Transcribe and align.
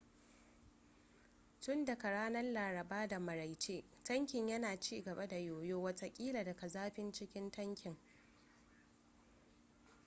tun 1.61 1.85
daga 1.85 2.09
ranar 2.11 2.43
laraba 2.43 3.07
da 3.07 3.19
maraice 3.19 3.83
tankin 4.03 4.47
yana 4.47 4.79
cigaba 4.79 5.27
da 5.27 5.35
yoyo 5.37 5.81
watakila 5.81 6.43
daga 6.43 6.67
zafin 6.67 7.11
cikin 7.11 7.51
tankin 7.51 7.97